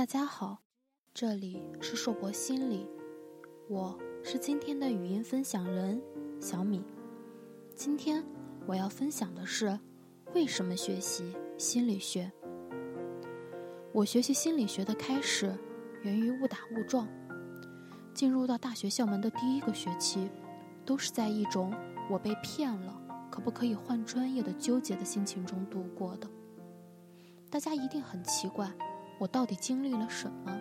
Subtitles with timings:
[0.00, 0.62] 大家好，
[1.12, 2.88] 这里是硕博心理，
[3.68, 6.00] 我是今天的语音分享人
[6.40, 6.82] 小米。
[7.76, 8.24] 今天
[8.66, 9.78] 我要分享的是
[10.34, 12.32] 为什么学习心理学。
[13.92, 15.54] 我学习心理学的开始
[16.00, 17.06] 源于误打误撞，
[18.14, 20.30] 进入到大学校门的第一个学期，
[20.86, 21.74] 都是在一种
[22.08, 22.98] 我被骗了，
[23.30, 26.26] 可不可以换专业的纠结的心情中度过的。
[27.50, 28.72] 大家一定很奇怪。
[29.20, 30.58] 我到底经历了什么？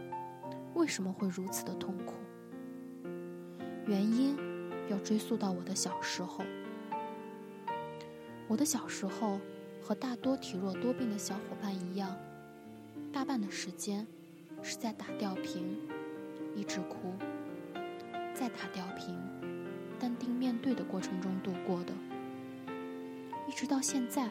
[0.73, 2.15] 为什么会如此的痛苦？
[3.87, 4.37] 原因
[4.89, 6.43] 要追溯到我的小时候。
[8.49, 9.39] 我的小时候
[9.81, 12.13] 和大多体弱多病的小伙伴一样，
[13.13, 14.05] 大半的时间
[14.61, 15.77] 是在打吊瓶，
[16.53, 17.13] 一直哭，
[18.33, 19.17] 再打吊瓶，
[19.97, 21.93] 淡定面对的过程中度过的。
[23.47, 24.27] 一直到现在，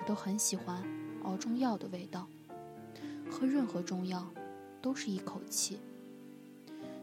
[0.00, 0.82] 我都很喜欢
[1.22, 2.26] 熬中药的味道。
[3.38, 4.26] 喝任何中药，
[4.82, 5.78] 都是一口气。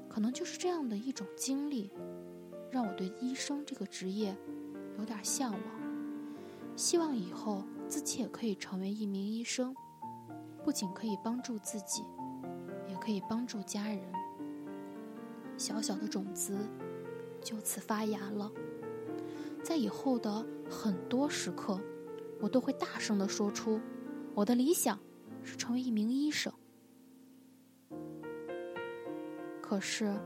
[0.10, 1.90] 可能就是这样的一种经历，
[2.70, 4.36] 让我对医生这个职业
[4.98, 5.62] 有点向往。
[6.76, 9.74] 希望以后自己也可以成为一名医生，
[10.62, 12.04] 不仅可以帮助自己，
[12.90, 14.02] 也可以帮助家人。
[15.58, 16.58] 小小的种子
[17.42, 18.52] 就此发芽了，
[19.64, 21.80] 在以后的很多时刻，
[22.42, 23.80] 我都会大声的说出
[24.34, 25.00] 我的理想。
[25.46, 26.52] 是成为一名医生，
[29.62, 30.20] 可是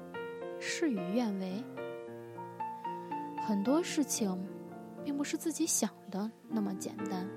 [0.62, 1.62] 事与愿违，
[3.46, 4.48] 很多事情
[5.04, 7.28] 并不是自己想的那么简单。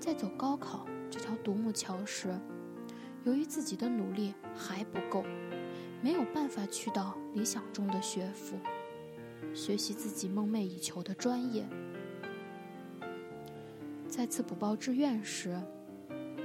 [0.00, 2.34] 在走高考这条独木桥时，
[3.24, 5.22] 由于自己的努力还不够，
[6.02, 8.56] 没有办法去到理想中的学府，
[9.52, 11.68] 学习自己梦寐以求的专业。
[14.08, 15.60] 再次补报志愿时。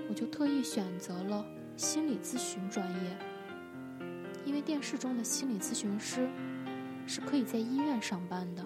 [0.10, 1.46] 我就特意选择了
[1.78, 3.18] 心理咨询专业，
[4.44, 6.28] 因为电视中的心理咨询师
[7.06, 8.66] 是可以在医院上班的。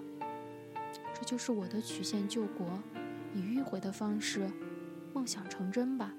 [1.13, 2.65] 这就是我的曲线救国，
[3.33, 4.49] 以迂回的方式，
[5.13, 6.13] 梦想成真吧。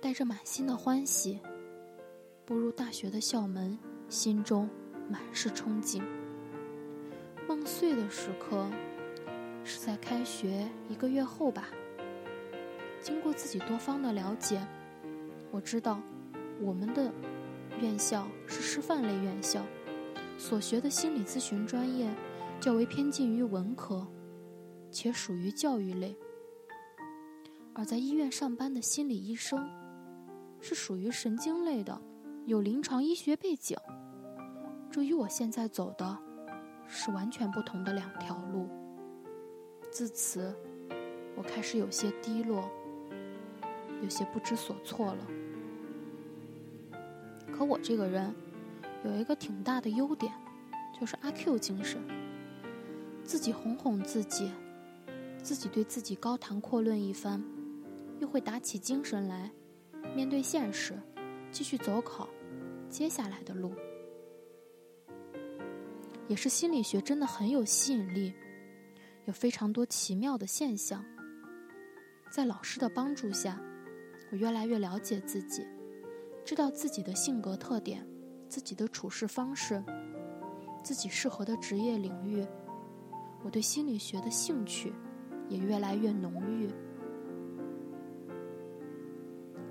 [0.00, 1.40] 带着满心的欢喜，
[2.46, 3.78] 步入大学的校门，
[4.08, 4.70] 心中
[5.08, 6.02] 满是憧憬。
[7.46, 8.70] 梦碎的时刻，
[9.64, 11.68] 是在开学一个月后吧。
[13.00, 14.60] 经过自己多方的了解，
[15.50, 16.00] 我知道
[16.60, 17.10] 我们的
[17.80, 19.64] 院校是师范类院校，
[20.36, 22.12] 所学的心理咨询专业
[22.60, 24.06] 较为偏近于文科，
[24.90, 26.14] 且属于教育类；
[27.74, 29.66] 而在医院上班的心理医生
[30.60, 31.98] 是属于神经类的，
[32.44, 33.78] 有临床医学背景。
[34.90, 36.18] 这与我现在走的
[36.86, 38.68] 是完全不同的两条路。
[39.90, 40.54] 自此，
[41.36, 42.70] 我开始有些低落。
[44.02, 45.26] 有些不知所措了。
[47.52, 48.34] 可我这个人
[49.04, 50.32] 有一个挺大的优点，
[50.98, 52.00] 就是阿 Q 精神。
[53.22, 54.50] 自己哄哄自己，
[55.42, 57.44] 自己对自己高谈阔论一番，
[58.20, 59.50] 又会打起精神来，
[60.14, 60.98] 面对现实，
[61.52, 62.26] 继续走考
[62.88, 63.72] 接下来的路。
[66.26, 68.32] 也是心理学真的很有吸引力，
[69.30, 71.04] 有非常多奇妙的现象。
[72.32, 73.62] 在老师的帮助下。
[74.32, 75.66] 我越来越了解自己，
[76.44, 78.06] 知道自己的性格特点，
[78.48, 79.82] 自己的处事方式，
[80.84, 82.46] 自己适合的职业领域。
[83.42, 84.92] 我对心理学的兴趣
[85.48, 86.70] 也越来越浓郁。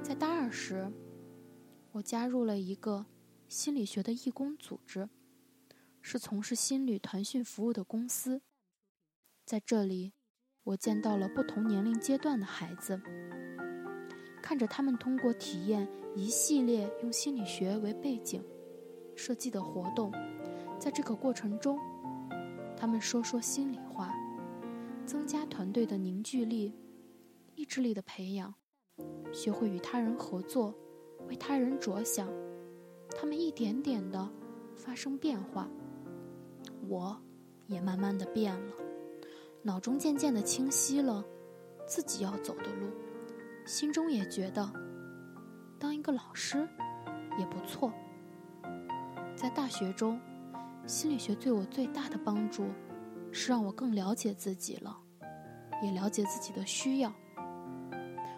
[0.03, 0.92] 在大二时，
[1.94, 3.06] 我加入了一个
[3.48, 5.08] 心理学的义工组织，
[6.02, 8.42] 是从事心理团训服务的公司。
[9.50, 10.14] 在这里，
[10.64, 13.02] 我见到了不同年龄阶段的孩子。
[14.44, 18.46] 看着他们通过体验一系列用心理学为背景
[19.16, 20.12] 设计的活动，
[20.78, 21.80] 在这个过程中，
[22.78, 24.13] 他们说说心里话，
[25.04, 26.75] 增加团队的凝聚力、
[27.56, 28.54] 意志力的培养，
[29.34, 30.75] 学会与他人合作，
[31.28, 32.30] 为他人着想，
[33.18, 34.30] 他们一点点的
[34.75, 35.68] 发生变化，
[36.88, 37.19] 我
[37.66, 38.74] 也慢慢的变了，
[39.61, 41.23] 脑中渐渐的清晰了
[41.85, 42.89] 自己要走的路。
[43.65, 44.71] 心中也觉得，
[45.77, 46.67] 当一个老师
[47.38, 47.91] 也不错。
[49.35, 50.19] 在大学中，
[50.88, 52.67] 心理学对我最大的帮助，
[53.31, 54.97] 是让我更了解自己了，
[55.83, 57.13] 也了解自己的需要。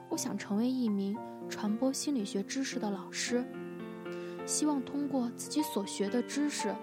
[0.09, 3.45] 我想成为一名传播心理学知识的老师，
[4.45, 6.75] 希望通过自己所学的知识，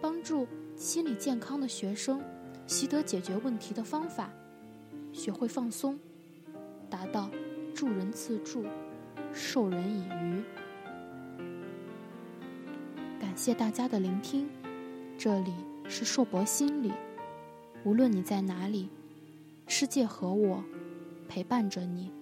[0.00, 2.22] 帮助心理健康的学生
[2.70, 4.30] 习得解决问题的方法，
[5.12, 5.98] 学会放松，
[6.88, 7.28] 达到。
[7.74, 8.64] 助人自助，
[9.32, 10.42] 授人以渔。
[13.18, 14.48] 感谢大家的聆听，
[15.16, 15.52] 这里
[15.88, 16.92] 是硕博心理。
[17.84, 18.88] 无论你在哪里，
[19.66, 20.62] 世界和我
[21.28, 22.12] 陪伴着你。